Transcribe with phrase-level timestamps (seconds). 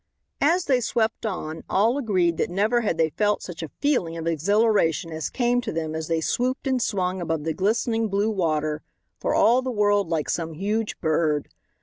[0.41, 4.25] As they swept on, all agreed that never had they felt such a feeling of
[4.25, 8.81] exhilaration as came to them as they swooped and swung above the glistening blue water,
[9.19, 11.49] for all the world like some huge bird.